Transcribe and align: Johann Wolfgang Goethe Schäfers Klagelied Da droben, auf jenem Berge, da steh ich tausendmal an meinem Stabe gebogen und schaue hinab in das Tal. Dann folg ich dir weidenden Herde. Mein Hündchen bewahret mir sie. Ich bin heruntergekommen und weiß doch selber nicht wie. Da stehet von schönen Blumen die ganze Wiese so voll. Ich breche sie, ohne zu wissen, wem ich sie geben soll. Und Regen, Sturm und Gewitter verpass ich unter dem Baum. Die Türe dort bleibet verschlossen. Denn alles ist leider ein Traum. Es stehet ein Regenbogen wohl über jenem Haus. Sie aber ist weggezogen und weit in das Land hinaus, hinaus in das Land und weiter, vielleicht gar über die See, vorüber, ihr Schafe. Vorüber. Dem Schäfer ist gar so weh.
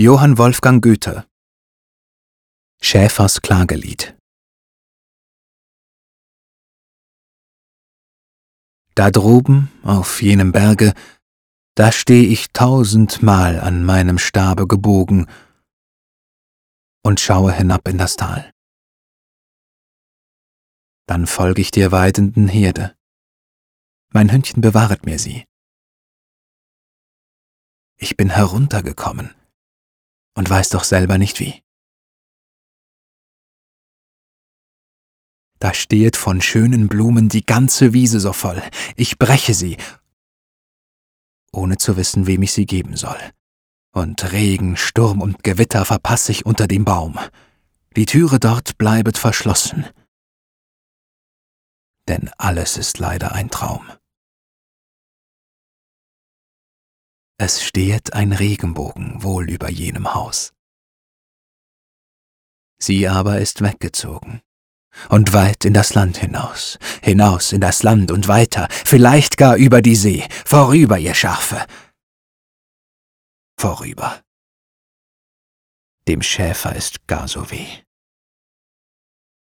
Johann 0.00 0.38
Wolfgang 0.38 0.80
Goethe 0.80 1.26
Schäfers 2.80 3.42
Klagelied 3.42 4.16
Da 8.94 9.10
droben, 9.10 9.72
auf 9.82 10.22
jenem 10.22 10.52
Berge, 10.52 10.94
da 11.74 11.90
steh 11.90 12.22
ich 12.22 12.52
tausendmal 12.52 13.58
an 13.58 13.84
meinem 13.84 14.18
Stabe 14.18 14.68
gebogen 14.68 15.28
und 17.02 17.18
schaue 17.18 17.52
hinab 17.52 17.88
in 17.88 17.98
das 17.98 18.14
Tal. 18.14 18.52
Dann 21.06 21.26
folg 21.26 21.58
ich 21.58 21.72
dir 21.72 21.90
weidenden 21.90 22.46
Herde. 22.46 22.96
Mein 24.12 24.30
Hündchen 24.30 24.60
bewahret 24.60 25.04
mir 25.06 25.18
sie. 25.18 25.44
Ich 27.96 28.16
bin 28.16 28.30
heruntergekommen 28.30 29.34
und 30.38 30.48
weiß 30.48 30.68
doch 30.68 30.84
selber 30.84 31.18
nicht 31.18 31.40
wie. 31.40 31.64
Da 35.58 35.74
stehet 35.74 36.16
von 36.16 36.40
schönen 36.40 36.86
Blumen 36.86 37.28
die 37.28 37.44
ganze 37.44 37.92
Wiese 37.92 38.20
so 38.20 38.32
voll. 38.32 38.62
Ich 38.94 39.18
breche 39.18 39.52
sie, 39.52 39.76
ohne 41.50 41.76
zu 41.76 41.96
wissen, 41.96 42.28
wem 42.28 42.42
ich 42.42 42.52
sie 42.52 42.66
geben 42.66 42.96
soll. 42.96 43.18
Und 43.92 44.30
Regen, 44.30 44.76
Sturm 44.76 45.22
und 45.22 45.42
Gewitter 45.42 45.84
verpass 45.84 46.28
ich 46.28 46.46
unter 46.46 46.68
dem 46.68 46.84
Baum. 46.84 47.18
Die 47.96 48.06
Türe 48.06 48.38
dort 48.38 48.78
bleibet 48.78 49.18
verschlossen. 49.18 49.86
Denn 52.06 52.30
alles 52.38 52.76
ist 52.76 53.00
leider 53.00 53.32
ein 53.32 53.50
Traum. 53.50 53.90
Es 57.38 57.62
stehet 57.62 58.14
ein 58.14 58.32
Regenbogen 58.32 59.22
wohl 59.22 59.48
über 59.48 59.70
jenem 59.70 60.12
Haus. 60.14 60.52
Sie 62.80 63.08
aber 63.08 63.38
ist 63.40 63.62
weggezogen 63.62 64.40
und 65.08 65.32
weit 65.32 65.64
in 65.64 65.72
das 65.72 65.94
Land 65.94 66.16
hinaus, 66.18 66.78
hinaus 67.00 67.52
in 67.52 67.60
das 67.60 67.82
Land 67.84 68.10
und 68.10 68.26
weiter, 68.26 68.68
vielleicht 68.70 69.36
gar 69.36 69.56
über 69.56 69.82
die 69.82 69.94
See, 69.94 70.26
vorüber, 70.44 70.98
ihr 70.98 71.14
Schafe. 71.14 71.64
Vorüber. 73.56 74.20
Dem 76.08 76.22
Schäfer 76.22 76.74
ist 76.74 77.06
gar 77.06 77.28
so 77.28 77.50
weh. 77.50 77.68